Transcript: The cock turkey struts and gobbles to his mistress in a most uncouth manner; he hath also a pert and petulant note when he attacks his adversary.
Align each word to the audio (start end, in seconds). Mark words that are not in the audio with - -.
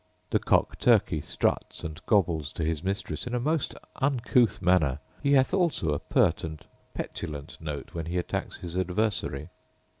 The 0.31 0.39
cock 0.39 0.79
turkey 0.79 1.21
struts 1.21 1.83
and 1.83 2.03
gobbles 2.07 2.51
to 2.53 2.63
his 2.63 2.83
mistress 2.83 3.27
in 3.27 3.35
a 3.35 3.39
most 3.39 3.75
uncouth 3.97 4.59
manner; 4.59 4.97
he 5.21 5.33
hath 5.33 5.53
also 5.53 5.91
a 5.91 5.99
pert 5.99 6.43
and 6.43 6.65
petulant 6.95 7.59
note 7.61 7.93
when 7.93 8.07
he 8.07 8.17
attacks 8.17 8.57
his 8.57 8.75
adversary. 8.75 9.49